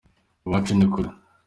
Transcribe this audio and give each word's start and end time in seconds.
iwacu 0.45 0.73
ni 0.75 0.87
kure. 0.93 1.09